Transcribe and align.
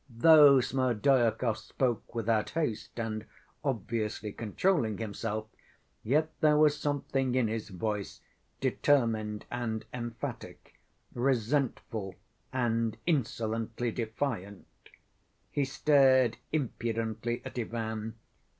Though 0.09 0.61
Smerdyakov 0.61 1.57
spoke 1.59 2.15
without 2.15 2.49
haste 2.57 2.99
and 2.99 3.23
obviously 3.63 4.31
controlling 4.31 4.97
himself, 4.97 5.45
yet 6.01 6.31
there 6.41 6.57
was 6.57 6.75
something 6.75 7.35
in 7.35 7.47
his 7.47 7.69
voice, 7.69 8.19
determined 8.59 9.45
and 9.51 9.85
emphatic, 9.93 10.79
resentful 11.13 12.15
and 12.51 12.97
insolently 13.05 13.91
defiant. 13.91 14.65
He 15.51 15.65
stared 15.65 16.37
impudently 16.51 17.43
at 17.45 17.59
Ivan. 17.59 18.15